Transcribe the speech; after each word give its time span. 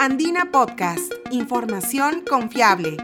Andina 0.00 0.52
Podcast, 0.52 1.12
información 1.32 2.22
confiable. 2.30 2.98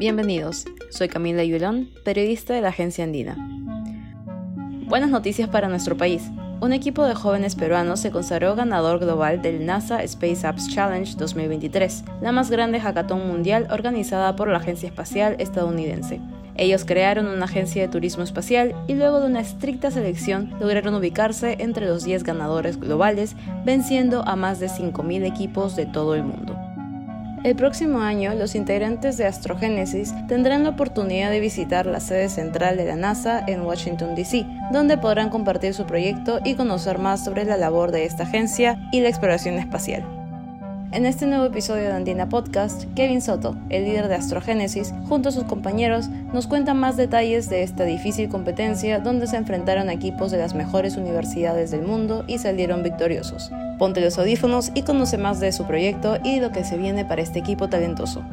Bienvenidos, 0.00 0.64
soy 0.90 1.06
Camila 1.08 1.44
Yulón, 1.44 1.90
periodista 2.02 2.54
de 2.54 2.60
la 2.60 2.70
agencia 2.70 3.04
Andina. 3.04 3.36
Buenas 4.88 5.10
noticias 5.10 5.48
para 5.48 5.68
nuestro 5.68 5.96
país. 5.96 6.24
Un 6.60 6.72
equipo 6.72 7.04
de 7.04 7.14
jóvenes 7.14 7.54
peruanos 7.54 8.00
se 8.00 8.10
consagró 8.10 8.56
ganador 8.56 8.98
global 8.98 9.42
del 9.42 9.64
NASA 9.64 10.02
Space 10.02 10.44
Apps 10.44 10.68
Challenge 10.74 11.14
2023, 11.16 12.02
la 12.20 12.32
más 12.32 12.50
grande 12.50 12.80
hackathon 12.80 13.28
mundial 13.28 13.68
organizada 13.70 14.34
por 14.34 14.48
la 14.48 14.58
Agencia 14.58 14.88
Espacial 14.88 15.36
Estadounidense. 15.38 16.20
Ellos 16.58 16.84
crearon 16.84 17.26
una 17.26 17.44
agencia 17.44 17.82
de 17.82 17.88
turismo 17.88 18.22
espacial 18.22 18.74
y 18.86 18.94
luego 18.94 19.20
de 19.20 19.26
una 19.26 19.40
estricta 19.40 19.90
selección 19.90 20.54
lograron 20.58 20.94
ubicarse 20.94 21.56
entre 21.58 21.86
los 21.86 22.04
10 22.04 22.24
ganadores 22.24 22.80
globales, 22.80 23.36
venciendo 23.64 24.22
a 24.26 24.36
más 24.36 24.58
de 24.58 24.68
5.000 24.68 25.24
equipos 25.26 25.76
de 25.76 25.86
todo 25.86 26.14
el 26.14 26.22
mundo. 26.22 26.56
El 27.44 27.54
próximo 27.54 28.00
año, 28.00 28.34
los 28.34 28.56
integrantes 28.56 29.18
de 29.18 29.26
Astrogénesis 29.26 30.12
tendrán 30.26 30.64
la 30.64 30.70
oportunidad 30.70 31.30
de 31.30 31.38
visitar 31.38 31.86
la 31.86 32.00
sede 32.00 32.28
central 32.28 32.76
de 32.76 32.86
la 32.86 32.96
NASA 32.96 33.44
en 33.46 33.60
Washington, 33.60 34.16
D.C., 34.16 34.44
donde 34.72 34.98
podrán 34.98 35.30
compartir 35.30 35.72
su 35.72 35.86
proyecto 35.86 36.40
y 36.44 36.54
conocer 36.54 36.98
más 36.98 37.24
sobre 37.24 37.44
la 37.44 37.56
labor 37.56 37.92
de 37.92 38.04
esta 38.04 38.24
agencia 38.24 38.80
y 38.90 39.00
la 39.00 39.10
exploración 39.10 39.56
espacial. 39.56 40.15
En 40.92 41.04
este 41.04 41.26
nuevo 41.26 41.44
episodio 41.44 41.82
de 41.82 41.92
Andina 41.92 42.28
Podcast, 42.28 42.84
Kevin 42.94 43.20
Soto, 43.20 43.56
el 43.70 43.84
líder 43.84 44.06
de 44.06 44.14
Astrogénesis, 44.14 44.94
junto 45.08 45.28
a 45.28 45.32
sus 45.32 45.44
compañeros, 45.44 46.08
nos 46.32 46.46
cuenta 46.46 46.74
más 46.74 46.96
detalles 46.96 47.50
de 47.50 47.64
esta 47.64 47.84
difícil 47.84 48.28
competencia 48.28 49.00
donde 49.00 49.26
se 49.26 49.36
enfrentaron 49.36 49.90
equipos 49.90 50.30
de 50.30 50.38
las 50.38 50.54
mejores 50.54 50.96
universidades 50.96 51.72
del 51.72 51.82
mundo 51.82 52.24
y 52.28 52.38
salieron 52.38 52.84
victoriosos. 52.84 53.50
Ponte 53.78 54.00
los 54.00 54.16
audífonos 54.16 54.70
y 54.74 54.82
conoce 54.82 55.18
más 55.18 55.40
de 55.40 55.52
su 55.52 55.66
proyecto 55.66 56.18
y 56.22 56.38
lo 56.38 56.52
que 56.52 56.64
se 56.64 56.78
viene 56.78 57.04
para 57.04 57.22
este 57.22 57.40
equipo 57.40 57.68
talentoso. 57.68 58.24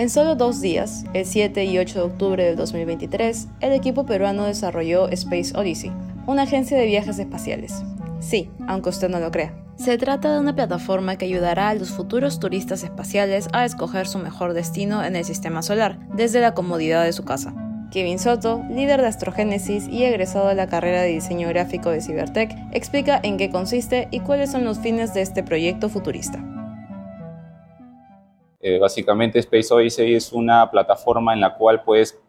En 0.00 0.08
solo 0.08 0.34
dos 0.34 0.62
días, 0.62 1.04
el 1.12 1.26
7 1.26 1.62
y 1.66 1.76
8 1.76 1.98
de 1.98 2.04
octubre 2.06 2.42
del 2.42 2.56
2023, 2.56 3.48
el 3.60 3.74
equipo 3.74 4.06
peruano 4.06 4.46
desarrolló 4.46 5.10
Space 5.10 5.52
Odyssey, 5.54 5.92
una 6.26 6.44
agencia 6.44 6.78
de 6.78 6.86
viajes 6.86 7.18
espaciales. 7.18 7.82
Sí, 8.18 8.48
aunque 8.66 8.88
usted 8.88 9.10
no 9.10 9.20
lo 9.20 9.30
crea. 9.30 9.54
Se 9.76 9.98
trata 9.98 10.32
de 10.32 10.40
una 10.40 10.56
plataforma 10.56 11.16
que 11.16 11.26
ayudará 11.26 11.68
a 11.68 11.74
los 11.74 11.90
futuros 11.90 12.40
turistas 12.40 12.82
espaciales 12.82 13.48
a 13.52 13.66
escoger 13.66 14.06
su 14.06 14.18
mejor 14.18 14.54
destino 14.54 15.04
en 15.04 15.16
el 15.16 15.26
sistema 15.26 15.60
solar, 15.60 15.98
desde 16.14 16.40
la 16.40 16.54
comodidad 16.54 17.04
de 17.04 17.12
su 17.12 17.26
casa. 17.26 17.52
Kevin 17.90 18.18
Soto, 18.18 18.62
líder 18.70 19.02
de 19.02 19.08
Astrogénesis 19.08 19.86
y 19.86 20.04
egresado 20.04 20.48
de 20.48 20.54
la 20.54 20.68
carrera 20.68 21.02
de 21.02 21.08
diseño 21.08 21.46
gráfico 21.48 21.90
de 21.90 22.00
Cybertech, 22.00 22.56
explica 22.72 23.20
en 23.22 23.36
qué 23.36 23.50
consiste 23.50 24.08
y 24.10 24.20
cuáles 24.20 24.50
son 24.50 24.64
los 24.64 24.78
fines 24.78 25.12
de 25.12 25.20
este 25.20 25.42
proyecto 25.42 25.90
futurista. 25.90 26.42
Eh, 28.60 28.78
básicamente 28.78 29.38
Space 29.38 29.72
Odyssey 29.72 30.14
es 30.14 30.32
una 30.32 30.70
plataforma 30.70 31.32
en 31.32 31.40
la 31.40 31.56
cual 31.56 31.82
puedes 31.82 32.20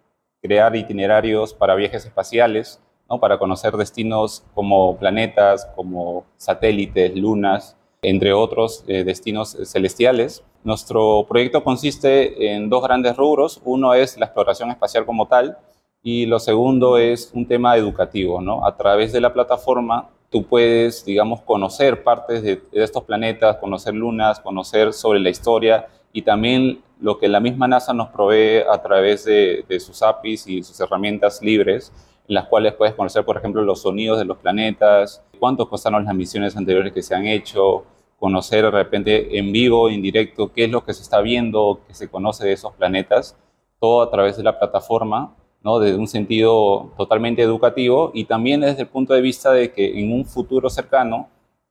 crear 0.41 0.75
itinerarios 0.75 1.53
para 1.53 1.75
viajes 1.75 2.05
espaciales, 2.05 2.81
¿no? 3.09 3.19
para 3.19 3.37
conocer 3.37 3.73
destinos 3.73 4.45
como 4.55 4.97
planetas, 4.97 5.65
como 5.75 6.25
satélites, 6.37 7.15
lunas, 7.15 7.75
entre 8.01 8.33
otros 8.33 8.83
eh, 8.87 9.03
destinos 9.03 9.57
celestiales. 9.65 10.43
Nuestro 10.63 11.25
proyecto 11.27 11.63
consiste 11.63 12.53
en 12.53 12.69
dos 12.69 12.81
grandes 12.81 13.17
rubros. 13.17 13.61
Uno 13.65 13.93
es 13.93 14.17
la 14.17 14.27
exploración 14.27 14.71
espacial 14.71 15.05
como 15.05 15.27
tal 15.27 15.57
y 16.01 16.25
lo 16.25 16.39
segundo 16.39 16.97
es 16.97 17.31
un 17.33 17.45
tema 17.45 17.75
educativo. 17.75 18.41
¿no? 18.41 18.65
A 18.65 18.77
través 18.77 19.11
de 19.11 19.21
la 19.21 19.33
plataforma 19.33 20.09
tú 20.29 20.45
puedes, 20.45 21.03
digamos, 21.03 21.41
conocer 21.41 22.03
partes 22.03 22.41
de, 22.41 22.55
de 22.55 22.83
estos 22.83 23.03
planetas, 23.03 23.57
conocer 23.57 23.93
lunas, 23.93 24.39
conocer 24.39 24.93
sobre 24.93 25.19
la 25.19 25.29
historia 25.29 25.87
y 26.13 26.23
también 26.23 26.81
lo 26.99 27.17
que 27.17 27.27
la 27.27 27.39
misma 27.39 27.67
NASA 27.67 27.93
nos 27.93 28.09
provee 28.09 28.63
a 28.71 28.81
través 28.81 29.25
de, 29.25 29.65
sus 29.79 30.01
APIs 30.03 30.47
y 30.47 30.63
sus 30.63 30.79
herramientas 30.79 31.41
libres, 31.41 31.91
en 32.27 32.35
las 32.35 32.47
cuales 32.47 32.73
puedes 32.73 32.93
conocer, 32.93 33.25
por 33.25 33.37
ejemplo, 33.37 33.63
los 33.63 33.81
sonidos 33.81 34.19
de 34.19 34.25
los 34.25 34.37
planetas, 34.37 35.23
cuánto 35.39 35.67
costaron 35.67 36.05
las 36.05 36.13
misiones 36.13 36.55
anteriores 36.55 36.93
que 36.93 37.01
se 37.01 37.15
han 37.15 37.25
hecho, 37.25 37.85
conocer 38.19 38.63
de 38.65 38.71
repente 38.71 39.39
en 39.39 39.51
vivo, 39.51 39.89
en 39.89 40.01
directo, 40.01 40.53
qué 40.53 40.65
es 40.65 40.69
lo 40.69 40.85
que 40.85 40.93
se 40.93 41.01
está 41.01 41.21
viendo, 41.21 41.81
qué 41.87 41.95
se 41.95 42.07
conoce 42.07 42.45
de 42.45 42.53
esos 42.53 42.73
planetas, 42.73 43.35
todo 43.79 44.03
a 44.03 44.11
través 44.11 44.37
de 44.37 44.43
la 44.43 44.59
plataforma, 44.59 45.35
¿no? 45.63 45.79
desde 45.79 45.97
un 45.97 46.07
sentido 46.07 46.93
totalmente 46.97 47.41
educativo 47.41 48.11
y 48.13 48.25
también 48.25 48.61
desde 48.61 48.83
el 48.83 48.87
punto 48.87 49.15
de 49.15 49.21
vista 49.21 49.51
de 49.51 49.71
que 49.71 49.99
en 49.99 50.13
un 50.13 50.25
futuro 50.25 50.69
cercano 50.69 51.29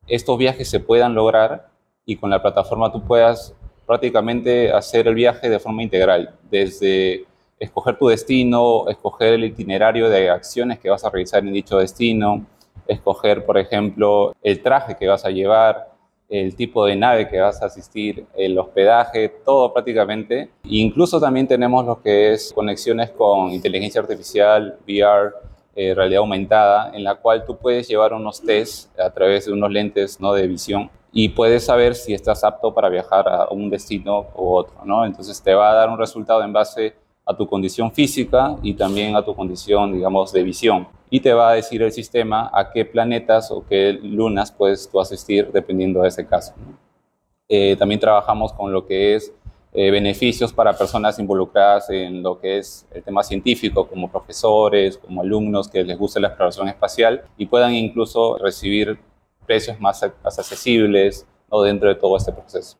estos 0.09 0.37
viajes 0.39 0.69
se 0.69 0.81
puedan 0.81 1.15
lograr 1.15 1.71
y 2.05 2.17
con 2.17 2.31
la 2.31 2.43
plataforma 2.43 2.91
tú 2.91 3.03
puedas 3.03 3.55
prácticamente 3.91 4.71
hacer 4.71 5.09
el 5.09 5.17
viaje 5.17 5.51
de 5.51 5.59
forma 5.59 5.83
integral, 5.83 6.33
desde 6.49 7.25
escoger 7.59 7.99
tu 7.99 8.07
destino, 8.07 8.89
escoger 8.89 9.35
el 9.35 9.43
itinerario 9.43 10.09
de 10.09 10.31
acciones 10.31 10.79
que 10.79 10.89
vas 10.89 11.05
a 11.05 11.11
realizar 11.11 11.45
en 11.45 11.53
dicho 11.53 11.77
destino, 11.77 12.47
escoger, 12.87 13.45
por 13.45 13.59
ejemplo, 13.59 14.33
el 14.45 14.63
traje 14.63 14.95
que 14.97 15.09
vas 15.09 15.25
a 15.25 15.31
llevar, 15.31 15.91
el 16.29 16.55
tipo 16.55 16.87
de 16.87 16.95
nave 16.95 17.29
que 17.29 17.41
vas 17.41 17.61
a 17.63 17.67
asistir, 17.67 18.27
el 18.37 18.57
hospedaje, 18.57 19.29
todo 19.45 19.73
prácticamente. 19.73 20.51
incluso 20.63 21.19
también 21.19 21.49
tenemos 21.49 21.85
lo 21.85 22.01
que 22.01 22.33
es 22.33 22.53
conexiones 22.53 23.11
con 23.11 23.51
inteligencia 23.51 24.01
artificial, 24.01 24.79
VR, 24.87 25.33
eh, 25.75 25.95
realidad 25.97 26.21
aumentada, 26.21 26.93
en 26.95 27.03
la 27.03 27.17
cual 27.17 27.45
tú 27.45 27.57
puedes 27.57 27.89
llevar 27.89 28.13
unos 28.13 28.41
tests 28.41 28.89
a 28.97 29.11
través 29.11 29.47
de 29.47 29.53
unos 29.53 29.73
lentes 29.73 30.21
¿no? 30.21 30.33
de 30.33 30.47
visión 30.47 30.89
y 31.13 31.31
puedes 31.31 31.65
saber 31.65 31.95
si 31.95 32.15
estás 32.15 32.45
apto 32.45 32.73
para 32.73 32.89
viajar 32.89 33.29
a 33.29 33.49
un 33.51 33.69
destino 33.69 34.27
u 34.37 34.53
otro, 34.55 34.85
¿no? 34.85 35.05
Entonces 35.05 35.43
te 35.43 35.55
va 35.55 35.71
a 35.71 35.75
dar 35.75 35.89
un 35.89 35.99
resultado 35.99 36.43
en 36.43 36.53
base 36.53 36.95
a 37.27 37.37
tu 37.37 37.47
condición 37.47 37.93
física 37.93 38.57
y 38.63 38.75
también 38.75 39.17
a 39.17 39.25
tu 39.25 39.35
condición, 39.35 39.93
digamos, 39.93 40.33
de 40.33 40.43
visión. 40.43 40.89
Y 41.11 41.21
te 41.21 41.33
va 41.33 41.51
a 41.51 41.55
decir 41.55 41.83
el 41.83 41.93
sistema 41.93 42.51
a 42.53 42.71
qué 42.71 42.85
planetas 42.85 43.51
o 43.51 43.65
qué 43.69 43.93
lunas 43.93 44.53
puedes 44.53 44.89
tú 44.89 45.01
asistir 45.01 45.51
dependiendo 45.53 46.03
de 46.03 46.09
ese 46.09 46.27
caso. 46.27 46.55
Eh, 47.49 47.75
también 47.77 48.01
trabajamos 48.01 48.53
con 48.53 48.73
lo 48.73 48.87
que 48.87 49.17
es 49.17 49.33
eh, 49.73 49.91
beneficios 49.91 50.53
para 50.53 50.73
personas 50.73 51.19
involucradas 51.19 51.91
en 51.91 52.23
lo 52.23 52.41
que 52.41 52.59
es 52.59 52.87
el 52.93 53.03
tema 53.03 53.23
científico, 53.23 53.89
como 53.89 54.11
profesores, 54.11 54.99
como 54.99 55.21
alumnos 55.21 55.69
que 55.69 55.85
les 55.85 55.99
guste 55.99 56.21
la 56.21 56.29
exploración 56.29 56.69
espacial 56.69 57.23
y 57.37 57.47
puedan 57.47 57.75
incluso 57.75 58.39
recibir 58.39 58.99
precios 59.51 59.81
más, 59.81 60.01
accesibles 60.05 61.27
¿no? 61.51 61.63
dentro 61.63 61.89
de 61.89 61.97
todo 61.97 62.17
este 62.17 62.31
proceso. 62.31 62.79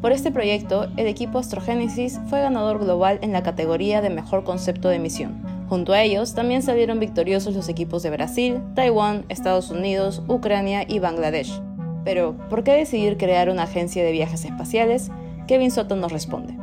Por 0.00 0.12
este 0.12 0.30
proyecto, 0.30 0.86
el 0.96 1.08
equipo 1.08 1.40
Astrogénesis 1.40 2.20
fue 2.28 2.40
ganador 2.40 2.78
global 2.78 3.18
en 3.22 3.32
la 3.32 3.42
categoría 3.42 4.02
de 4.02 4.10
Mejor 4.10 4.44
Concepto 4.44 4.88
de 4.88 5.00
Misión. 5.00 5.42
Junto 5.68 5.92
a 5.92 6.02
ellos 6.02 6.32
también 6.32 6.62
salieron 6.62 7.00
victoriosos 7.00 7.56
los 7.56 7.68
equipos 7.68 8.04
de 8.04 8.10
Brasil, 8.10 8.62
Taiwán, 8.76 9.24
Estados 9.30 9.70
Unidos, 9.72 10.22
Ucrania 10.28 10.84
y 10.86 11.00
Bangladesh. 11.00 11.60
Pero, 12.04 12.36
¿por 12.48 12.62
qué 12.62 12.74
decidir 12.74 13.16
crear 13.16 13.50
una 13.50 13.64
agencia 13.64 14.04
de 14.04 14.12
viajes 14.12 14.44
espaciales? 14.44 15.10
Kevin 15.48 15.72
Soto 15.72 15.96
nos 15.96 16.12
responde. 16.12 16.56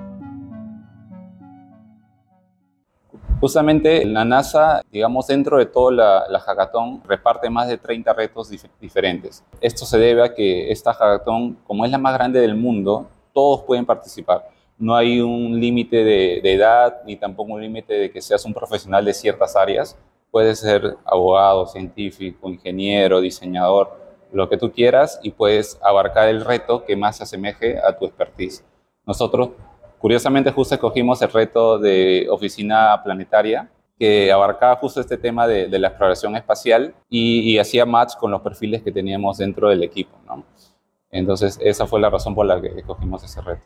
Justamente 3.41 4.05
la 4.05 4.23
NASA, 4.23 4.83
digamos, 4.91 5.25
dentro 5.25 5.57
de 5.57 5.65
toda 5.65 5.91
la, 5.91 6.25
la 6.29 6.39
hackathon, 6.39 7.01
reparte 7.07 7.49
más 7.49 7.67
de 7.67 7.79
30 7.79 8.13
retos 8.13 8.51
diferentes. 8.79 9.43
Esto 9.59 9.83
se 9.83 9.97
debe 9.97 10.23
a 10.23 10.35
que 10.35 10.71
esta 10.71 10.93
hackathon, 10.93 11.55
como 11.65 11.83
es 11.83 11.89
la 11.89 11.97
más 11.97 12.13
grande 12.13 12.39
del 12.39 12.55
mundo, 12.55 13.07
todos 13.33 13.63
pueden 13.63 13.83
participar. 13.83 14.47
No 14.77 14.95
hay 14.95 15.21
un 15.21 15.59
límite 15.59 16.03
de, 16.03 16.39
de, 16.43 16.53
edad 16.53 17.01
ni 17.03 17.15
tampoco 17.15 17.53
un 17.53 17.61
límite 17.61 17.95
de 17.95 18.11
que 18.11 18.21
seas 18.21 18.45
un 18.45 18.53
profesional 18.53 19.03
de 19.03 19.13
ciertas 19.15 19.55
áreas. 19.55 19.97
Puedes 20.29 20.59
ser 20.59 20.97
abogado, 21.03 21.65
científico, 21.65 22.47
ingeniero, 22.47 23.21
diseñador, 23.21 23.89
lo 24.31 24.49
que 24.49 24.57
tú 24.57 24.71
quieras 24.71 25.19
y 25.23 25.31
puedes 25.31 25.79
abarcar 25.81 26.29
el 26.29 26.45
reto 26.45 26.85
que 26.85 26.95
más 26.95 27.17
se 27.17 27.23
asemeje 27.23 27.79
a 27.79 27.97
tu 27.97 28.05
expertise. 28.05 28.63
Nosotros 29.07 29.49
Curiosamente, 30.01 30.51
justo 30.51 30.73
escogimos 30.73 31.21
el 31.21 31.31
reto 31.31 31.77
de 31.77 32.27
oficina 32.31 32.99
planetaria, 33.03 33.69
que 33.99 34.31
abarcaba 34.31 34.75
justo 34.77 34.99
este 34.99 35.15
tema 35.15 35.45
de, 35.45 35.69
la 35.77 35.89
exploración 35.89 36.35
espacial 36.35 36.95
y, 37.07 37.59
hacía 37.59 37.85
match 37.85 38.15
con 38.15 38.31
los 38.31 38.41
perfiles 38.41 38.81
que 38.81 38.91
teníamos 38.91 39.37
dentro 39.37 39.69
del 39.69 39.83
equipo. 39.83 40.17
Entonces, 41.11 41.59
esa 41.61 41.85
fue 41.85 42.01
la 42.01 42.09
razón 42.09 42.33
por 42.33 42.47
la 42.47 42.59
que 42.59 42.69
escogimos 42.79 43.23
ese 43.23 43.41
reto. 43.41 43.61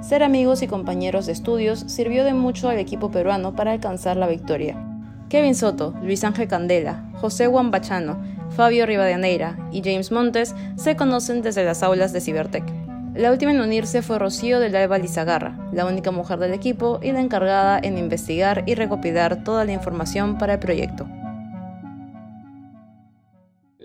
Ser 0.00 0.22
amigos 0.22 0.62
y 0.62 0.66
compañeros 0.66 1.26
de 1.26 1.32
estudios 1.32 1.80
sirvió 1.80 2.24
de 2.24 2.32
mucho 2.32 2.70
al 2.70 2.78
equipo 2.78 3.10
peruano 3.10 3.54
para 3.54 3.72
alcanzar 3.72 4.16
la 4.16 4.28
victoria. 4.28 4.82
Kevin 5.28 5.54
Soto, 5.54 5.92
Luis 6.02 6.24
Ángel 6.24 6.48
Candela, 6.48 7.12
José 7.20 7.48
Bachano, 7.48 8.18
Fabio 8.48 8.86
Rivadeneira 8.86 9.58
y 9.70 9.82
James 9.82 10.10
Montes 10.10 10.54
se 10.76 10.96
conocen 10.96 11.42
desde 11.42 11.64
las 11.64 11.82
aulas 11.82 12.14
de 12.14 12.22
Cibertech 12.22 12.87
La 13.18 13.32
última 13.32 13.50
en 13.50 13.60
unirse 13.60 14.00
fue 14.00 14.16
Rocío 14.20 14.60
del 14.60 14.76
Alba 14.76 14.96
Lizagarra, 14.96 15.58
la 15.72 15.86
única 15.86 16.12
mujer 16.12 16.38
del 16.38 16.54
equipo 16.54 17.00
y 17.02 17.10
la 17.10 17.20
encargada 17.20 17.80
en 17.82 17.98
investigar 17.98 18.62
y 18.64 18.76
recopilar 18.76 19.42
toda 19.42 19.64
la 19.64 19.72
información 19.72 20.38
para 20.38 20.52
el 20.54 20.60
proyecto. 20.60 21.04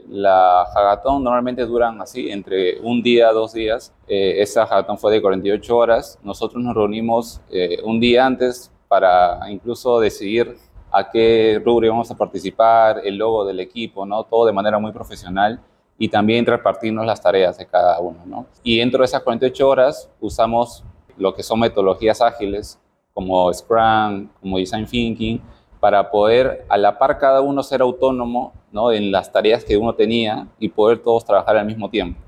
La 0.08 0.64
hackathon 0.72 1.24
normalmente 1.24 1.66
duran 1.66 2.00
así, 2.00 2.30
entre 2.30 2.80
un 2.82 3.02
día, 3.02 3.32
dos 3.32 3.54
días. 3.54 3.92
Eh, 4.08 4.36
esa 4.40 4.68
hackathon 4.68 5.00
fue 5.00 5.12
de 5.14 5.20
48 5.24 5.76
horas. 5.76 6.20
Nosotros 6.22 6.64
nos 6.64 6.76
reunimos 6.76 7.42
eh, 7.50 7.80
un 7.84 8.00
día 8.00 8.28
antes 8.28 8.72
para 8.88 9.50
incluso 9.50 10.00
decidir 10.00 10.56
a 10.92 11.10
qué 11.10 11.60
rubro 11.66 11.88
íbamos 11.88 12.12
a 12.12 12.16
participar, 12.16 13.02
el 13.04 13.18
logo 13.18 13.46
del 13.46 13.62
equipo, 13.62 14.06
¿no? 14.06 14.26
Todo 14.26 14.46
de 14.46 14.54
manera 14.54 14.78
muy 14.78 14.92
profesional 14.92 15.60
y 15.98 16.10
también 16.10 16.46
repartirnos 16.46 17.06
las 17.06 17.22
tareas 17.22 17.58
de 17.58 17.66
cada 17.66 18.00
uno, 18.00 18.20
¿no? 18.26 18.46
Y 18.64 18.80
dentro 18.80 19.00
de 19.00 19.06
esas 19.06 19.22
48 19.22 19.68
horas 19.68 20.10
usamos 20.20 20.84
lo 21.18 21.34
que 21.34 21.44
son 21.44 21.60
metodologías 21.60 22.22
ágiles 22.22 22.80
como 23.14 23.54
Scrum, 23.54 24.30
como 24.42 24.58
Design 24.58 24.86
Thinking, 24.86 25.42
para 25.80 26.10
poder 26.10 26.66
a 26.70 26.78
la 26.78 26.98
par 26.98 27.20
cada 27.20 27.42
uno 27.42 27.62
ser 27.62 27.82
autónomo 27.82 28.54
¿no? 28.72 28.92
en 28.92 29.12
las 29.12 29.32
tareas 29.32 29.64
que 29.64 29.78
uno 29.78 29.94
tenía 29.94 30.48
y 30.58 30.70
poder 30.70 31.00
todos 31.00 31.26
trabajar 31.26 31.58
al 31.58 31.66
mismo 31.66 31.90
tiempo. 31.90 32.20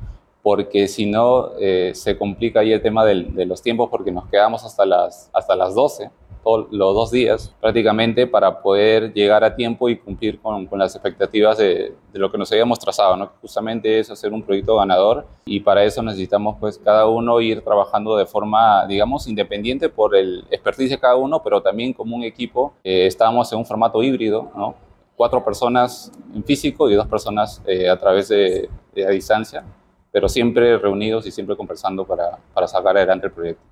Porque 0.43 0.87
si 0.87 1.09
no, 1.09 1.51
eh, 1.59 1.91
se 1.95 2.17
complica 2.17 2.59
ahí 2.59 2.71
el 2.71 2.81
tema 2.81 3.03
de 3.03 3.45
los 3.45 3.61
tiempos 3.61 3.89
porque 3.89 4.11
nos 4.11 4.27
quedamos 4.27 4.63
hasta 4.63 4.85
las, 4.85 5.29
hasta 5.33 5.55
las 5.55 5.73
12 5.73 6.11
los 6.45 6.93
dos 6.93 7.11
días 7.11 7.53
prácticamente 7.59 8.27
para 8.27 8.61
poder 8.61 9.13
llegar 9.13 9.43
a 9.43 9.55
tiempo 9.55 9.89
y 9.89 9.97
cumplir 9.97 10.39
con, 10.39 10.67
con 10.67 10.79
las 10.79 10.95
expectativas 10.95 11.57
de, 11.57 11.93
de, 12.13 12.19
lo 12.19 12.31
que 12.31 12.37
nos 12.37 12.51
habíamos 12.51 12.79
trazado, 12.79 13.17
¿no? 13.17 13.31
justamente 13.41 13.99
es 13.99 14.11
hacer 14.11 14.31
un 14.31 14.43
proyecto 14.43 14.75
ganador 14.75 15.25
y 15.45 15.59
para 15.59 15.83
eso 15.83 16.03
necesitamos 16.03 16.57
pues 16.59 16.77
cada 16.77 17.07
uno 17.07 17.41
ir 17.41 17.61
trabajando 17.61 18.15
de 18.15 18.25
forma, 18.25 18.85
digamos, 18.87 19.27
independiente 19.27 19.89
por 19.89 20.15
el 20.15 20.45
expertise 20.51 20.91
de 20.91 20.99
cada 20.99 21.15
uno, 21.15 21.41
pero 21.43 21.61
también 21.61 21.93
como 21.93 22.15
un 22.15 22.23
equipo. 22.23 22.73
Eh, 22.83 23.07
estábamos 23.07 23.51
en 23.51 23.59
un 23.59 23.65
formato 23.65 24.01
híbrido, 24.03 24.51
¿no? 24.55 24.75
cuatro 25.15 25.43
personas 25.43 26.11
en 26.33 26.43
físico 26.43 26.89
y 26.89 26.95
dos 26.95 27.07
personas 27.07 27.61
eh, 27.65 27.89
a 27.89 27.97
través 27.97 28.27
de, 28.27 28.69
de, 28.93 29.05
a 29.05 29.09
distancia, 29.09 29.63
pero 30.11 30.29
siempre 30.29 30.77
reunidos 30.77 31.25
y 31.25 31.31
siempre 31.31 31.55
conversando 31.55 32.05
para, 32.05 32.37
para 32.53 32.67
sacar 32.67 32.97
adelante 32.97 33.27
el 33.27 33.33
proyecto. 33.33 33.63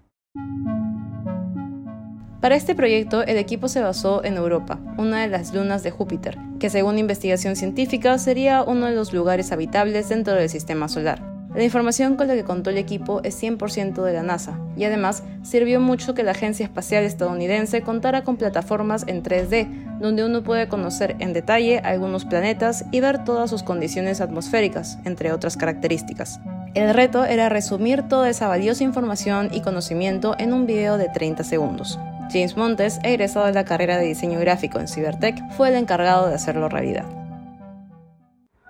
Para 2.44 2.58
este 2.58 2.76
proyecto, 2.76 3.24
el 3.24 3.38
equipo 3.38 3.70
se 3.70 3.80
basó 3.80 4.22
en 4.26 4.36
Europa, 4.36 4.78
una 4.98 5.22
de 5.22 5.30
las 5.30 5.54
lunas 5.54 5.82
de 5.82 5.92
Júpiter, 5.92 6.38
que 6.60 6.70
según 6.70 7.00
investigación 7.00 7.56
científica 7.56 8.18
sería 8.18 8.64
uno 8.64 8.88
de 8.88 8.94
los 8.94 9.14
lugares 9.14 9.54
habitables 9.54 10.10
dentro 10.10 10.34
del 10.34 10.50
sistema 10.50 10.90
solar. 10.90 11.24
La 11.56 11.64
información 11.64 12.18
con 12.18 12.28
la 12.28 12.34
que 12.36 12.44
contó 12.44 12.70
el 12.70 12.78
equipo 12.78 13.22
es 13.24 13.42
100% 13.42 14.04
de 14.04 14.12
la 14.12 14.24
NASA 14.24 14.60
y 14.76 14.84
además 14.84 15.24
sirvió 15.42 15.80
mucho 15.80 16.14
que 16.14 16.24
la 16.24 16.32
Agencia 16.32 16.66
Espacial 16.66 17.06
Estadounidense 17.06 17.82
contara 17.82 18.26
con 18.26 18.36
plataformas 18.36 19.06
en 19.08 19.24
3D, 19.24 20.00
donde 20.02 20.26
uno 20.26 20.44
puede 20.44 20.68
conocer 20.68 21.16
en 21.20 21.32
detalle 21.32 21.80
algunos 21.80 22.26
planetas 22.26 22.84
y 22.92 23.00
ver 23.00 23.24
todas 23.24 23.50
sus 23.52 23.64
condiciones 23.64 24.20
atmosféricas, 24.20 25.00
entre 25.06 25.32
otras 25.32 25.56
características. 25.56 26.42
El 26.74 26.94
reto 26.94 27.24
era 27.24 27.48
resumir 27.48 28.02
toda 28.10 28.30
esa 28.30 28.50
valiosa 28.50 28.84
información 28.84 29.48
y 29.54 29.62
conocimiento 29.62 30.36
en 30.40 30.52
un 30.52 30.66
video 30.66 30.98
de 30.98 31.08
30 31.08 31.46
segundos. 31.46 31.98
James 32.34 32.58
Montes, 32.58 33.00
egresado 33.04 33.46
de 33.46 33.54
la 33.54 33.64
carrera 33.64 34.00
de 34.00 34.08
diseño 34.08 34.40
gráfico 34.40 34.80
en 34.80 34.88
Cybertech, 34.88 35.38
fue 35.52 35.70
el 35.70 35.76
encargado 35.76 36.28
de 36.28 36.34
hacerlo 36.34 36.68
realidad. 36.68 37.06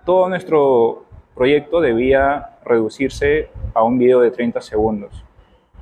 Todo 0.06 0.28
nuestro 0.28 1.06
proyecto 1.34 1.80
debía 1.80 2.58
reducirse 2.66 3.48
a 3.74 3.82
un 3.84 3.98
video 3.98 4.20
de 4.20 4.32
30 4.32 4.60
segundos 4.60 5.24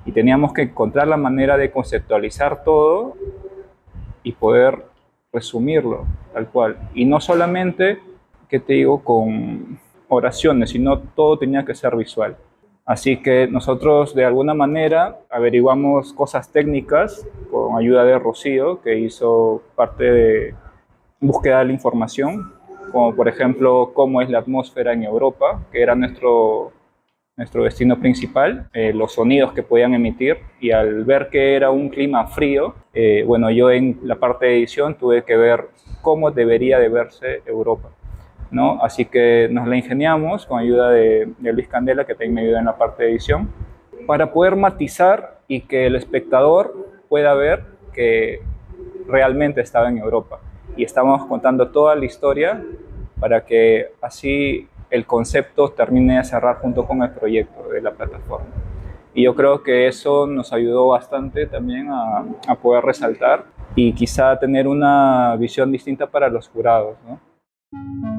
y 0.06 0.12
teníamos 0.12 0.54
que 0.54 0.62
encontrar 0.62 1.08
la 1.08 1.18
manera 1.18 1.58
de 1.58 1.72
conceptualizar 1.72 2.64
todo 2.64 3.16
y 4.22 4.34
poder 4.34 4.86
resumirlo 5.34 6.06
tal 6.34 6.50
cual. 6.50 6.78
Y 6.94 7.06
no 7.06 7.20
solamente, 7.20 7.98
que 8.48 8.60
te 8.60 8.74
digo, 8.74 9.04
con 9.04 9.80
oraciones, 10.08 10.70
sino 10.70 11.00
todo 11.00 11.40
tenía 11.40 11.66
que 11.66 11.74
ser 11.74 11.96
visual. 11.96 12.38
Así 12.86 13.18
que 13.18 13.48
nosotros 13.48 14.16
de 14.16 14.26
alguna 14.26 14.54
manera 14.54 15.20
averiguamos 15.30 16.14
cosas 16.14 16.52
técnicas 16.52 17.26
con 17.52 17.78
ayuda 17.78 18.04
de 18.04 18.18
Rocío, 18.18 18.82
que 18.82 18.98
hizo 18.98 19.62
parte 19.76 20.04
de 20.04 20.56
búsqueda 21.20 21.60
de 21.60 21.66
la 21.66 21.74
información, 21.74 22.54
como 22.92 23.16
por 23.16 23.28
ejemplo 23.28 23.92
cómo 23.94 24.22
es 24.22 24.30
la 24.30 24.40
atmósfera 24.40 24.94
en 24.94 25.04
Europa, 25.04 25.62
que 25.72 25.82
era 25.82 25.94
nuestro, 25.96 26.72
nuestro 27.38 27.64
destino 27.64 28.00
principal, 28.00 28.68
eh, 28.74 28.92
los 28.94 29.14
sonidos 29.14 29.54
que 29.54 29.64
podían 29.64 29.94
emitir, 29.94 30.38
y 30.60 30.72
al 30.72 31.06
ver 31.06 31.30
que 31.30 31.56
era 31.56 31.70
un 31.70 31.90
clima 31.90 32.28
frío, 32.28 32.74
eh, 32.94 33.24
bueno, 33.26 33.52
yo 33.52 33.70
en 33.72 34.00
la 34.04 34.16
parte 34.16 34.48
de 34.48 34.58
edición 34.58 34.96
tuve 34.96 35.24
que 35.24 35.38
ver 35.38 35.70
cómo 36.02 36.32
debería 36.32 36.80
de 36.80 36.90
verse 36.90 37.44
Europa. 37.46 37.90
¿No? 38.52 38.84
Así 38.84 39.06
que 39.06 39.48
nos 39.50 39.68
la 39.68 39.78
ingeniamos 39.78 40.46
con 40.46 40.60
ayuda 40.60 40.92
de, 40.92 41.34
Luis 41.40 41.68
Candela, 41.68 42.06
que 42.06 42.14
también 42.14 42.34
me 42.34 42.42
ayuda 42.42 42.60
en 42.60 42.66
la 42.66 42.78
parte 42.78 43.04
de 43.04 43.12
edición, 43.12 43.50
para 44.06 44.32
poder 44.32 44.56
matizar 44.56 45.40
y 45.48 45.62
que 45.62 45.88
el 45.88 45.96
espectador 45.96 46.76
pueda 47.10 47.34
ver 47.34 47.64
que 47.94 48.42
realmente 49.08 49.62
estaba 49.62 49.90
en 49.90 49.98
Europa. 49.98 50.40
Y 50.76 50.84
estamos 50.84 51.26
contando 51.26 51.70
toda 51.70 51.96
la 51.96 52.06
historia 52.06 52.62
para 53.20 53.46
que 53.46 53.92
así 54.02 54.68
el 54.90 55.06
concepto 55.06 55.70
termine 55.70 56.18
de 56.18 56.24
cerrar 56.24 56.58
junto 56.58 56.86
con 56.86 57.02
el 57.04 57.12
proyecto 57.12 57.70
de 57.70 57.82
la 57.82 57.92
plataforma. 57.92 58.48
Y 59.14 59.24
yo 59.24 59.36
creo 59.36 59.62
que 59.64 59.88
eso 59.88 60.26
nos 60.28 60.54
ayudó 60.54 60.88
bastante 60.88 61.46
también 61.46 61.90
a, 61.90 62.26
a 62.48 62.56
poder 62.56 62.84
resaltar 62.84 63.46
y 63.76 63.94
quizá 63.94 64.38
tener 64.40 64.68
una 64.68 65.36
visión 65.38 65.72
distinta 65.72 66.08
para 66.08 66.30
los 66.30 66.48
jurados. 66.48 66.98
¿no? 67.08 68.11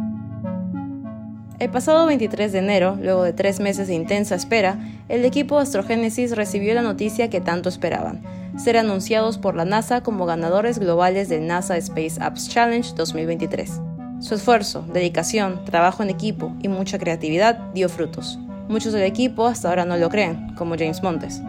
El 1.63 1.71
pasado 1.71 2.07
23 2.07 2.51
de 2.51 2.59
enero, 2.59 2.99
luego 3.01 3.23
de 3.23 3.33
tres 3.33 3.61
meses 3.61 3.87
de 3.87 3.95
intensa 3.95 4.35
espera, 4.35 4.79
el 5.09 5.25
equipo 5.25 5.59
Astrogénesis 5.59 6.35
recibió 6.35 6.75
la 6.75 6.83
noticia 6.83 7.31
que 7.31 7.41
tanto 7.41 7.69
esperaban, 7.69 8.21
ser 8.59 8.77
anunciados 8.77 9.39
por 9.39 9.55
la 9.55 9.65
NASA 9.65 10.03
como 10.03 10.27
ganadores 10.27 10.81
globales 10.81 11.29
del 11.29 11.47
NASA 11.47 11.77
Space 11.77 12.21
Apps 12.21 12.49
Challenge 12.49 12.93
2023. 12.97 13.81
Su 14.19 14.35
esfuerzo, 14.35 14.85
dedicación, 14.93 15.65
trabajo 15.65 16.03
en 16.03 16.11
equipo 16.11 16.53
y 16.63 16.67
mucha 16.67 16.99
creatividad 16.99 17.55
dio 17.73 17.89
frutos. 17.89 18.41
Muchos 18.67 18.93
del 18.93 19.05
equipo 19.05 19.47
hasta 19.47 19.69
ahora 19.69 19.85
no 19.85 19.97
lo 19.97 20.09
creen, 20.09 20.57
como 20.57 20.75
James 20.75 21.01
Montes. 21.01 21.41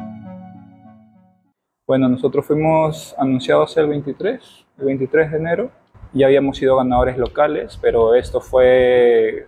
Bueno, 1.88 2.08
nosotros 2.08 2.46
fuimos 2.46 3.16
anunciados 3.18 3.76
el 3.78 3.88
23, 3.88 4.40
el 4.78 4.86
23 4.86 5.32
de 5.32 5.38
enero. 5.38 5.72
Ya 6.14 6.28
habíamos 6.28 6.60
sido 6.60 6.78
ganadores 6.78 7.18
locales, 7.18 7.80
pero 7.82 8.14
esto 8.14 8.40
fue 8.40 9.48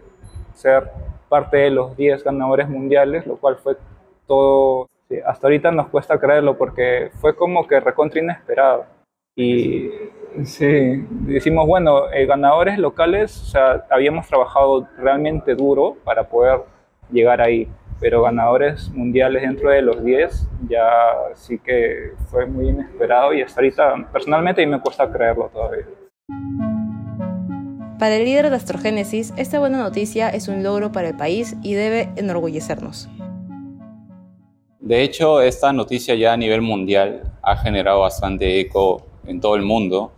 ser 0.55 0.89
parte 1.29 1.57
de 1.57 1.69
los 1.69 1.95
10 1.95 2.23
ganadores 2.23 2.67
mundiales, 2.69 3.25
lo 3.27 3.37
cual 3.37 3.57
fue 3.57 3.77
todo, 4.27 4.87
hasta 5.25 5.47
ahorita 5.47 5.71
nos 5.71 5.87
cuesta 5.87 6.19
creerlo 6.19 6.57
porque 6.57 7.11
fue 7.19 7.35
como 7.35 7.67
que 7.67 7.79
recontra 7.79 8.21
inesperado. 8.21 8.85
Y 9.37 9.91
sí, 10.45 11.05
decimos, 11.09 11.67
bueno, 11.67 12.09
eh, 12.11 12.25
ganadores 12.25 12.77
locales, 12.77 13.41
o 13.41 13.45
sea, 13.45 13.85
habíamos 13.89 14.27
trabajado 14.27 14.87
realmente 14.97 15.55
duro 15.55 15.97
para 16.05 16.23
poder 16.23 16.61
llegar 17.11 17.41
ahí, 17.41 17.67
pero 17.99 18.21
ganadores 18.21 18.89
mundiales 18.91 19.41
dentro 19.41 19.69
de 19.69 19.81
los 19.81 20.03
10 20.03 20.49
ya 20.69 20.87
sí 21.33 21.59
que 21.59 22.13
fue 22.29 22.45
muy 22.45 22.69
inesperado 22.69 23.33
y 23.33 23.41
hasta 23.41 23.59
ahorita 23.59 24.09
personalmente 24.11 24.65
me 24.65 24.79
cuesta 24.79 25.11
creerlo 25.11 25.49
todavía. 25.49 25.85
Para 27.99 28.17
el 28.17 28.25
líder 28.25 28.49
de 28.49 28.57
Astrogénesis, 28.57 29.33
esta 29.37 29.57
buena 29.57 29.77
noticia 29.77 30.27
es 30.27 30.49
un 30.49 30.63
logro 30.63 30.91
para 30.91 31.07
el 31.07 31.15
país 31.15 31.55
y 31.63 31.75
debe 31.75 32.09
enorgullecernos. 32.17 33.07
De 34.81 35.01
hecho, 35.01 35.41
esta 35.41 35.71
noticia 35.71 36.13
ya 36.13 36.33
a 36.33 36.37
nivel 36.37 36.61
mundial 36.61 37.31
ha 37.41 37.55
generado 37.55 38.01
bastante 38.01 38.59
eco 38.59 39.05
en 39.25 39.39
todo 39.39 39.55
el 39.55 39.61
mundo. 39.61 40.11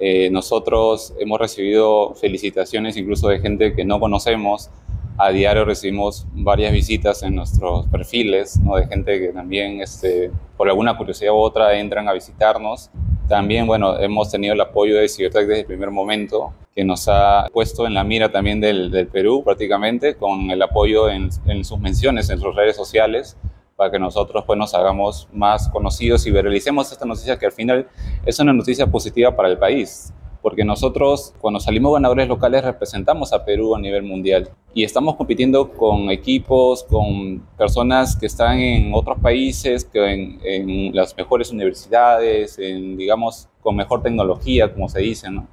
Eh, 0.00 0.28
nosotros 0.30 1.14
hemos 1.20 1.38
recibido 1.38 2.14
felicitaciones 2.14 2.96
incluso 2.96 3.28
de 3.28 3.38
gente 3.38 3.76
que 3.76 3.84
no 3.84 4.00
conocemos. 4.00 4.68
A 5.16 5.30
diario 5.30 5.64
recibimos 5.64 6.26
varias 6.32 6.72
visitas 6.72 7.22
en 7.22 7.36
nuestros 7.36 7.86
perfiles, 7.86 8.58
¿no? 8.58 8.74
de 8.74 8.88
gente 8.88 9.20
que 9.20 9.28
también 9.28 9.80
este, 9.80 10.32
por 10.56 10.68
alguna 10.68 10.96
curiosidad 10.96 11.32
u 11.32 11.36
otra 11.36 11.78
entran 11.78 12.08
a 12.08 12.12
visitarnos. 12.12 12.90
También, 13.28 13.68
bueno, 13.68 14.00
hemos 14.00 14.32
tenido 14.32 14.54
el 14.54 14.60
apoyo 14.60 14.96
de 14.96 15.08
Cibertech 15.08 15.46
desde 15.46 15.60
el 15.60 15.66
primer 15.66 15.92
momento 15.92 16.52
que 16.74 16.84
nos 16.84 17.08
ha 17.08 17.48
puesto 17.52 17.86
en 17.86 17.94
la 17.94 18.04
mira 18.04 18.30
también 18.30 18.60
del, 18.60 19.08
Perú 19.12 19.42
prácticamente, 19.44 20.14
con 20.14 20.50
el 20.50 20.62
apoyo 20.62 21.08
en, 21.08 21.30
sus 21.64 21.78
menciones 21.78 22.30
en 22.30 22.38
sus 22.38 22.54
redes 22.54 22.76
sociales, 22.76 23.36
para 23.76 23.90
que 23.90 23.98
nosotros 23.98 24.44
pues, 24.46 24.58
nos 24.58 24.74
hagamos 24.74 25.28
más 25.32 25.68
conocidos 25.70 26.26
y 26.26 26.30
veralicemos 26.30 26.92
esta 26.92 27.06
noticia 27.06 27.38
que 27.38 27.46
al 27.46 27.52
final 27.52 27.88
es 28.26 28.38
una 28.38 28.52
noticia 28.52 28.86
positiva 28.86 29.34
para 29.34 29.48
el 29.48 29.58
país, 29.58 30.12
porque 30.42 30.64
nosotros 30.64 31.34
cuando 31.40 31.60
salimos 31.60 31.94
ganadores 31.94 32.28
locales 32.28 32.62
representamos 32.62 33.32
a 33.32 33.44
Perú 33.44 33.74
a 33.74 33.80
nivel 33.80 34.02
mundial 34.02 34.50
y 34.74 34.84
estamos 34.84 35.16
compitiendo 35.16 35.72
con 35.72 36.10
equipos, 36.10 36.84
con 36.84 37.40
personas 37.58 38.16
que 38.16 38.26
están 38.26 38.58
en 38.58 38.92
otros 38.94 39.18
países, 39.18 39.84
que 39.84 40.38
en, 40.42 40.94
las 40.94 41.16
mejores 41.16 41.50
universidades, 41.50 42.56
digamos, 42.56 43.48
con 43.60 43.76
mejor 43.76 44.02
tecnología, 44.02 44.72
como 44.72 44.88
se 44.88 45.00
dice, 45.00 45.30
¿no? 45.30 45.48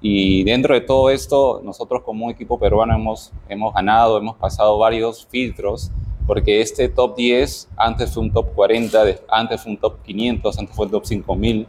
Y 0.00 0.44
dentro 0.44 0.74
de 0.74 0.80
todo 0.80 1.10
esto, 1.10 1.60
nosotros 1.64 2.02
como 2.04 2.30
equipo 2.30 2.58
peruano 2.58 2.94
hemos, 2.94 3.32
hemos 3.48 3.74
ganado, 3.74 4.18
hemos 4.18 4.36
pasado 4.36 4.78
varios 4.78 5.26
filtros, 5.26 5.90
porque 6.26 6.60
este 6.60 6.88
top 6.88 7.16
10 7.16 7.70
antes 7.76 8.12
fue 8.12 8.22
un 8.22 8.32
top 8.32 8.54
40, 8.54 9.02
antes 9.28 9.62
fue 9.62 9.72
un 9.72 9.78
top 9.78 10.02
500, 10.02 10.58
antes 10.58 10.76
fue 10.76 10.86
un 10.86 10.92
top 10.92 11.04
5000, 11.04 11.66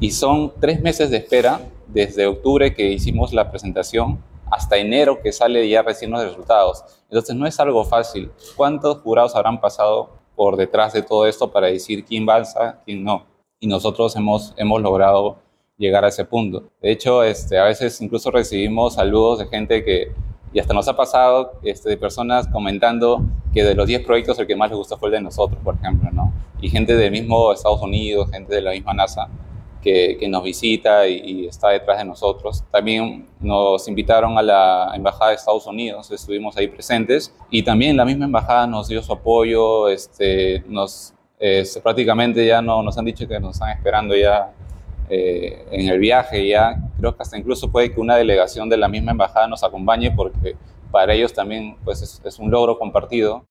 y 0.00 0.10
son 0.10 0.52
tres 0.60 0.80
meses 0.82 1.10
de 1.10 1.18
espera 1.18 1.60
desde 1.86 2.26
octubre 2.26 2.74
que 2.74 2.90
hicimos 2.90 3.32
la 3.32 3.50
presentación 3.50 4.18
hasta 4.50 4.76
enero 4.76 5.20
que 5.22 5.32
sale 5.32 5.68
ya 5.68 5.82
recién 5.82 6.10
los 6.10 6.22
resultados. 6.22 6.84
Entonces 7.08 7.36
no 7.36 7.46
es 7.46 7.58
algo 7.60 7.84
fácil. 7.84 8.30
¿Cuántos 8.56 8.98
jurados 8.98 9.34
habrán 9.34 9.60
pasado 9.60 10.10
por 10.34 10.56
detrás 10.56 10.92
de 10.92 11.02
todo 11.02 11.26
esto 11.26 11.50
para 11.50 11.68
decir 11.68 12.04
quién 12.04 12.24
avanza, 12.24 12.80
quién 12.84 13.04
no? 13.04 13.26
Y 13.60 13.66
nosotros 13.66 14.14
hemos, 14.16 14.52
hemos 14.56 14.82
logrado 14.82 15.36
llegar 15.76 16.04
a 16.04 16.08
ese 16.08 16.24
punto. 16.24 16.70
De 16.80 16.90
hecho, 16.90 17.22
este, 17.22 17.58
a 17.58 17.64
veces 17.64 18.00
incluso 18.00 18.30
recibimos 18.30 18.94
saludos 18.94 19.40
de 19.40 19.46
gente 19.46 19.84
que, 19.84 20.12
y 20.52 20.60
hasta 20.60 20.72
nos 20.72 20.86
ha 20.88 20.96
pasado, 20.96 21.58
este, 21.62 21.90
de 21.90 21.96
personas 21.96 22.46
comentando 22.48 23.22
que 23.52 23.64
de 23.64 23.74
los 23.74 23.86
10 23.86 24.04
proyectos 24.04 24.38
el 24.38 24.46
que 24.46 24.56
más 24.56 24.70
les 24.70 24.78
gustó 24.78 24.96
fue 24.98 25.08
el 25.08 25.14
de 25.14 25.20
nosotros, 25.22 25.58
por 25.64 25.74
ejemplo, 25.74 26.10
¿no? 26.12 26.32
Y 26.60 26.70
gente 26.70 26.96
del 26.96 27.10
mismo 27.10 27.52
Estados 27.52 27.82
Unidos, 27.82 28.30
gente 28.30 28.54
de 28.54 28.62
la 28.62 28.70
misma 28.70 28.94
NASA, 28.94 29.28
que, 29.82 30.16
que 30.18 30.28
nos 30.28 30.42
visita 30.42 31.06
y, 31.06 31.20
y, 31.24 31.46
está 31.46 31.68
detrás 31.68 31.98
de 31.98 32.06
nosotros. 32.06 32.64
También 32.70 33.28
nos 33.38 33.86
invitaron 33.86 34.38
a 34.38 34.42
la 34.42 34.92
Embajada 34.94 35.30
de 35.30 35.36
Estados 35.36 35.66
Unidos, 35.66 36.10
estuvimos 36.10 36.56
ahí 36.56 36.68
presentes, 36.68 37.34
y 37.50 37.62
también 37.62 37.96
la 37.96 38.04
misma 38.06 38.24
embajada 38.24 38.66
nos 38.66 38.88
dio 38.88 39.02
su 39.02 39.12
apoyo, 39.12 39.88
este, 39.88 40.64
nos, 40.66 41.12
este, 41.38 41.80
prácticamente 41.82 42.46
ya 42.46 42.62
no, 42.62 42.82
nos 42.82 42.96
han 42.96 43.04
dicho 43.04 43.28
que 43.28 43.38
nos 43.38 43.56
están 43.56 43.76
esperando 43.76 44.16
ya 44.16 44.52
eh, 45.08 45.64
en 45.70 45.88
el 45.88 45.98
viaje 45.98 46.46
ya 46.46 46.76
creo 46.98 47.16
que 47.16 47.22
hasta 47.22 47.38
incluso 47.38 47.70
puede 47.70 47.92
que 47.92 48.00
una 48.00 48.16
delegación 48.16 48.68
de 48.68 48.76
la 48.76 48.88
misma 48.88 49.12
embajada 49.12 49.46
nos 49.46 49.62
acompañe 49.62 50.10
porque 50.10 50.56
para 50.90 51.14
ellos 51.14 51.32
también 51.32 51.76
pues 51.84 52.02
es, 52.02 52.22
es 52.24 52.38
un 52.38 52.50
logro 52.50 52.78
compartido. 52.78 53.44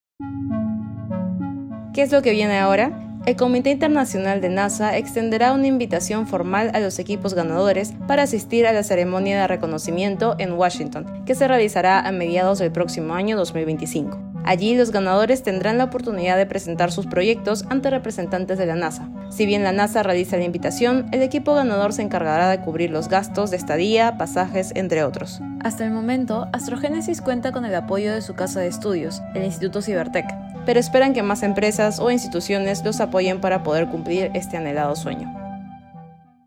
¿Qué 1.93 2.01
es 2.01 2.11
lo 2.11 2.21
que 2.21 2.31
viene 2.31 2.57
ahora? 2.57 2.99
El 3.25 3.37
Comité 3.37 3.71
Internacional 3.71 4.41
de 4.41 4.49
NASA 4.49 4.97
extenderá 4.97 5.53
una 5.53 5.67
invitación 5.67 6.27
formal 6.27 6.71
a 6.73 6.81
los 6.81 6.99
equipos 6.99 7.33
ganadores 7.33 7.93
para 8.05 8.23
asistir 8.23 8.67
a 8.67 8.73
la 8.73 8.83
ceremonia 8.83 9.39
de 9.39 9.47
reconocimiento 9.47 10.35
en 10.39 10.53
Washington, 10.53 11.23
que 11.25 11.33
se 11.33 11.47
realizará 11.47 12.01
a 12.01 12.11
mediados 12.11 12.59
del 12.59 12.73
próximo 12.73 13.13
año 13.13 13.37
2025. 13.37 14.32
Allí 14.45 14.75
los 14.75 14.91
ganadores 14.91 15.41
tendrán 15.41 15.77
la 15.77 15.85
oportunidad 15.85 16.37
de 16.37 16.45
presentar 16.45 16.91
sus 16.91 17.07
proyectos 17.07 17.65
ante 17.69 17.89
representantes 17.89 18.57
de 18.57 18.65
la 18.65 18.75
NASA. 18.75 19.09
Si 19.29 19.45
bien 19.45 19.63
la 19.63 19.71
NASA 19.71 20.03
realiza 20.03 20.37
la 20.37 20.43
invitación, 20.43 21.07
el 21.11 21.21
equipo 21.21 21.53
ganador 21.53 21.93
se 21.93 22.01
encargará 22.01 22.49
de 22.49 22.59
cubrir 22.59 22.91
los 22.91 23.07
gastos 23.07 23.51
de 23.51 23.57
estadía, 23.57 24.17
pasajes, 24.17 24.71
entre 24.75 25.03
otros. 25.03 25.39
Hasta 25.61 25.85
el 25.85 25.91
momento, 25.91 26.47
Astrogénesis 26.51 27.21
cuenta 27.21 27.51
con 27.51 27.65
el 27.65 27.75
apoyo 27.75 28.13
de 28.13 28.21
su 28.21 28.33
casa 28.33 28.59
de 28.59 28.67
estudios, 28.67 29.21
el 29.33 29.43
Instituto 29.43 29.81
Cibertech, 29.81 30.27
pero 30.65 30.79
esperan 30.79 31.13
que 31.13 31.23
más 31.23 31.41
empresas 31.43 31.99
o 31.99 32.11
instituciones 32.11 32.83
los 32.83 32.99
apoyen 32.99 33.39
para 33.39 33.63
poder 33.63 33.87
cumplir 33.87 34.29
este 34.33 34.57
anhelado 34.57 34.95
sueño. 34.95 35.42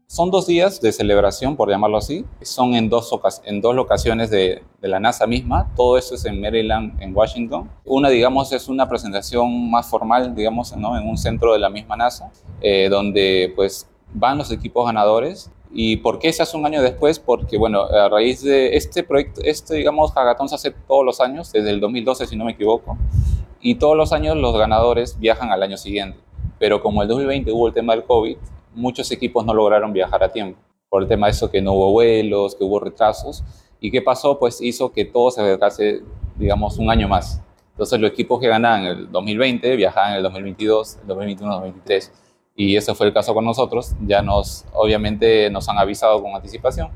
Son 0.08 0.30
dos 0.30 0.46
días 0.46 0.80
de 0.80 0.92
celebración, 0.92 1.56
por 1.56 1.68
llamarlo 1.68 1.96
así. 1.96 2.24
Son 2.40 2.74
en 2.74 2.88
dos, 2.88 3.10
en 3.42 3.60
locaciones 3.60 4.30
de, 4.30 4.62
la 4.80 5.00
NASA 5.00 5.26
misma. 5.26 5.72
Todo 5.74 5.98
eso 5.98 6.14
es 6.14 6.24
en 6.26 6.40
Maryland, 6.40 7.02
en 7.02 7.14
Washington. 7.14 7.68
Una, 7.84 8.08
digamos, 8.08 8.52
es 8.52 8.68
una 8.68 8.88
presentación 8.88 9.68
más 9.68 9.90
formal, 9.90 10.32
digamos, 10.36 10.72
en 10.72 10.84
un 10.84 11.18
centro 11.18 11.52
de 11.52 11.58
la 11.58 11.70
misma 11.70 11.96
NASA, 11.96 12.30
eh, 12.60 12.88
donde 12.88 13.52
pues 13.56 13.90
van 14.14 14.38
los 14.38 14.52
equipos 14.52 14.86
ganadores. 14.86 15.50
¿Y 15.72 15.96
por 15.96 16.20
qué 16.20 16.32
se 16.32 16.44
hace 16.44 16.56
un 16.56 16.64
año 16.66 16.82
después? 16.82 17.18
Porque, 17.18 17.58
bueno, 17.58 17.82
a 17.82 18.08
raíz 18.08 18.42
de 18.42 18.76
este 18.76 19.02
proyecto, 19.02 19.40
este, 19.42 19.74
digamos, 19.74 20.12
hackathon 20.12 20.48
se 20.48 20.54
hace 20.54 20.70
todos 20.70 21.04
los 21.04 21.20
años, 21.20 21.50
desde 21.50 21.70
el 21.70 21.80
2012, 21.80 22.28
si 22.28 22.36
no 22.36 22.44
me 22.44 22.52
equivoco. 22.52 22.96
Y 23.60 23.74
todos 23.74 23.96
los 23.96 24.12
años 24.12 24.36
los 24.36 24.56
ganadores 24.56 25.18
viajan 25.18 25.50
al 25.50 25.64
año 25.64 25.76
siguiente. 25.76 26.20
Pero 26.60 26.80
como 26.80 27.02
el 27.02 27.08
2020 27.08 27.50
hubo 27.50 27.66
el 27.66 27.74
tema 27.74 27.94
del 27.94 28.04
COVID, 28.04 28.36
muchos 28.76 29.10
equipos 29.10 29.44
no 29.44 29.52
lograron 29.54 29.92
viajar 29.92 30.22
a 30.22 30.30
tiempo, 30.30 30.60
por 30.88 31.02
el 31.02 31.08
tema 31.08 31.26
de 31.26 31.32
eso 31.32 31.50
que 31.50 31.60
no 31.60 31.72
hubo 31.72 31.92
vuelos, 31.92 32.54
que 32.54 32.62
hubo 32.62 32.78
retrasos. 32.78 33.42
¿Y 33.80 33.90
qué 33.90 34.02
pasó? 34.02 34.38
Pues 34.38 34.60
hizo 34.60 34.92
que 34.92 35.04
todo 35.04 35.30
se 35.30 35.42
retrase, 35.42 36.02
digamos, 36.36 36.78
un 36.78 36.90
año 36.90 37.08
más. 37.08 37.42
Entonces 37.72 38.00
los 38.00 38.10
equipos 38.10 38.40
que 38.40 38.48
ganaban 38.48 38.86
en 38.86 38.86
el 38.86 39.12
2020 39.12 39.76
viajaban 39.76 40.12
en 40.12 40.16
el 40.18 40.22
2022, 40.22 40.98
el 41.02 41.06
2021, 41.08 41.52
2023. 41.52 42.12
Y 42.54 42.76
ese 42.76 42.94
fue 42.94 43.06
el 43.08 43.12
caso 43.12 43.34
con 43.34 43.44
nosotros. 43.44 43.94
Ya 44.06 44.22
nos, 44.22 44.64
obviamente, 44.72 45.50
nos 45.50 45.68
han 45.68 45.78
avisado 45.78 46.22
con 46.22 46.34
anticipación. 46.34 46.90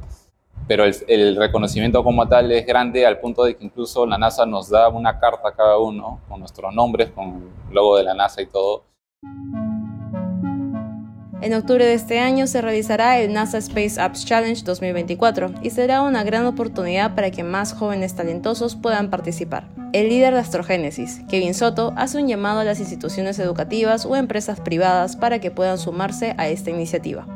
Pero 0.67 0.85
el, 0.85 0.95
el 1.09 1.37
reconocimiento 1.37 2.03
como 2.03 2.27
tal 2.29 2.51
es 2.53 2.65
grande 2.65 3.05
al 3.05 3.21
punto 3.21 3.45
de 3.45 3.57
que 3.57 3.65
incluso 3.65 4.07
la 4.07 4.17
NASA 4.17 4.47
nos 4.47 4.71
da 4.71 4.89
una 4.89 5.19
carta 5.19 5.49
a 5.49 5.53
cada 5.53 5.79
uno 5.79 6.21
con 6.29 6.41
nuestros 6.41 6.73
nombres, 6.73 7.11
con 7.11 7.53
el 7.69 7.75
logo 7.75 7.99
de 7.99 8.05
la 8.05 8.15
NASA 8.15 8.41
y 8.41 8.47
todo. 8.47 8.85
En 11.43 11.55
octubre 11.55 11.87
de 11.87 11.95
este 11.95 12.19
año 12.19 12.47
se 12.47 12.61
realizará 12.61 13.19
el 13.19 13.33
NASA 13.33 13.57
Space 13.57 13.99
Apps 13.99 14.27
Challenge 14.27 14.63
2024 14.63 15.53
y 15.63 15.71
será 15.71 16.03
una 16.03 16.23
gran 16.23 16.45
oportunidad 16.45 17.15
para 17.15 17.31
que 17.31 17.43
más 17.43 17.73
jóvenes 17.73 18.15
talentosos 18.15 18.77
puedan 18.77 19.09
participar. 19.09 19.67
El 19.95 20.11
líder 20.11 20.35
de 20.35 20.41
Astrogénesis, 20.41 21.23
Kevin 21.31 21.55
Soto, 21.55 21.95
hace 21.97 22.19
un 22.19 22.29
llamado 22.29 22.61
a 22.61 22.65
las 22.65 22.79
instituciones 22.79 23.39
educativas 23.39 24.05
o 24.05 24.17
empresas 24.17 24.61
privadas 24.61 25.17
para 25.17 25.41
que 25.41 25.51
puedan 25.51 25.79
sumarse 25.79 26.35
a 26.37 26.47
esta 26.49 26.69
iniciativa. 26.69 27.27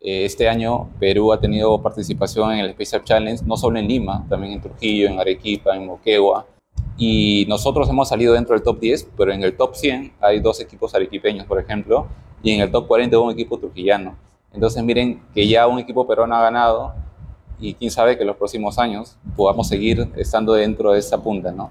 Este 0.00 0.48
año 0.48 0.90
Perú 0.98 1.32
ha 1.32 1.38
tenido 1.38 1.80
participación 1.80 2.50
en 2.50 2.58
el 2.58 2.70
Space 2.70 2.96
Apps 2.96 3.04
Challenge, 3.06 3.44
no 3.46 3.56
solo 3.56 3.78
en 3.78 3.86
Lima, 3.86 4.26
también 4.28 4.54
en 4.54 4.60
Trujillo, 4.60 5.06
en 5.06 5.20
Arequipa, 5.20 5.76
en 5.76 5.86
Moquegua, 5.86 6.46
y 7.00 7.46
nosotros 7.48 7.88
hemos 7.88 8.10
salido 8.10 8.34
dentro 8.34 8.54
del 8.54 8.62
top 8.62 8.78
10, 8.78 9.08
pero 9.16 9.32
en 9.32 9.42
el 9.42 9.56
top 9.56 9.74
100 9.74 10.12
hay 10.20 10.38
dos 10.38 10.60
equipos 10.60 10.94
arequipeños, 10.94 11.46
por 11.46 11.58
ejemplo, 11.58 12.06
y 12.42 12.50
en 12.52 12.60
el 12.60 12.70
top 12.70 12.86
40 12.86 13.18
un 13.18 13.30
equipo 13.30 13.58
trujillano. 13.58 14.16
Entonces 14.52 14.84
miren 14.84 15.22
que 15.32 15.48
ya 15.48 15.66
un 15.66 15.78
equipo 15.78 16.06
peruano 16.06 16.36
ha 16.36 16.42
ganado 16.42 16.92
y 17.58 17.72
quién 17.72 17.90
sabe 17.90 18.16
que 18.16 18.22
en 18.22 18.26
los 18.26 18.36
próximos 18.36 18.78
años 18.78 19.16
podamos 19.34 19.66
seguir 19.66 20.12
estando 20.16 20.52
dentro 20.52 20.92
de 20.92 20.98
esa 20.98 21.16
punta, 21.22 21.50
¿no? 21.50 21.70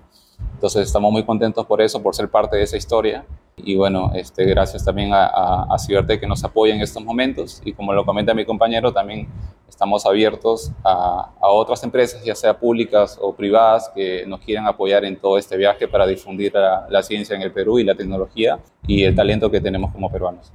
Entonces 0.55 0.87
estamos 0.87 1.11
muy 1.11 1.23
contentos 1.23 1.63
por 1.67 1.79
eso, 1.79 2.01
por 2.01 2.15
ser 2.15 2.27
parte 2.27 2.57
de 2.57 2.63
esa 2.63 2.77
historia. 2.77 3.23
Y 3.63 3.75
bueno, 3.75 4.11
este, 4.15 4.45
gracias 4.45 4.85
también 4.85 5.13
a, 5.13 5.25
a, 5.25 5.73
a 5.73 5.79
Ciberte 5.79 6.19
que 6.19 6.27
nos 6.27 6.43
apoya 6.43 6.73
en 6.73 6.81
estos 6.81 7.03
momentos. 7.03 7.61
Y 7.65 7.73
como 7.73 7.93
lo 7.93 8.05
comenta 8.05 8.33
mi 8.33 8.45
compañero, 8.45 8.91
también 8.91 9.27
estamos 9.67 10.05
abiertos 10.05 10.71
a, 10.83 11.31
a, 11.39 11.47
otras 11.47 11.83
empresas, 11.83 12.23
ya 12.23 12.35
sea 12.35 12.59
públicas 12.59 13.17
o 13.21 13.33
privadas, 13.33 13.89
que 13.95 14.25
nos 14.25 14.41
quieran 14.41 14.67
apoyar 14.67 15.05
en 15.05 15.15
todo 15.15 15.37
este 15.37 15.55
viaje 15.55 15.87
para 15.87 16.05
difundir 16.05 16.53
la, 16.53 16.85
la 16.89 17.01
ciencia 17.01 17.35
en 17.35 17.41
el 17.41 17.51
Perú 17.51 17.79
y 17.79 17.83
la 17.83 17.95
tecnología 17.95 18.59
y 18.85 19.03
el 19.03 19.15
talento 19.15 19.49
que 19.49 19.61
tenemos 19.61 19.91
como 19.91 20.11
peruanos. 20.11 20.51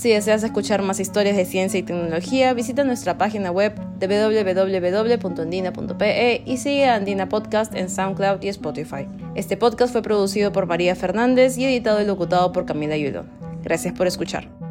Si 0.00 0.08
deseas 0.08 0.42
escuchar 0.42 0.80
más 0.80 0.98
historias 0.98 1.36
de 1.36 1.44
ciencia 1.44 1.78
y 1.78 1.82
tecnología, 1.82 2.54
visita 2.54 2.84
nuestra 2.84 3.18
página 3.18 3.50
web 3.50 3.74
www.andina.pe 4.00 5.22
y 6.46 6.56
sigue 6.56 6.86
a 6.86 6.94
Andina 6.94 7.28
Podcast 7.28 7.74
en 7.74 7.90
SoundCloud 7.90 8.42
y 8.42 8.48
Spotify. 8.48 9.06
Este 9.34 9.58
podcast 9.58 9.92
fue 9.92 10.00
producido 10.00 10.52
por 10.52 10.64
María 10.64 10.96
Fernández 10.96 11.58
y 11.58 11.66
editado 11.66 12.00
y 12.00 12.06
locutado 12.06 12.50
por 12.50 12.64
Camila 12.64 12.96
Yulón. 12.96 13.28
Gracias 13.62 13.92
por 13.92 14.06
escuchar. 14.06 14.69